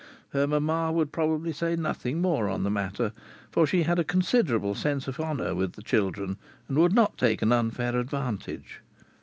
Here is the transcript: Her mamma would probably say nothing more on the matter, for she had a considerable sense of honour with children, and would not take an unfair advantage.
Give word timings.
Her 0.29 0.47
mamma 0.47 0.91
would 0.91 1.11
probably 1.11 1.51
say 1.53 1.75
nothing 1.75 2.21
more 2.23 2.49
on 2.49 2.63
the 2.63 2.71
matter, 2.71 3.11
for 3.51 3.67
she 3.67 3.83
had 3.83 3.99
a 3.99 4.03
considerable 4.03 4.73
sense 4.73 5.07
of 5.07 5.19
honour 5.19 5.53
with 5.53 5.83
children, 5.85 6.37
and 6.67 6.79
would 6.79 6.93
not 6.95 7.19
take 7.19 7.43
an 7.43 7.51
unfair 7.51 7.95
advantage. 7.99 8.81